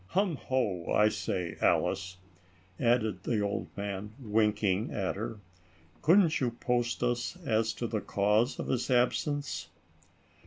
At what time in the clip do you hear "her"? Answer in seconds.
5.15-5.37